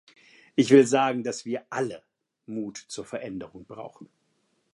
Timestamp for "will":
0.71-0.87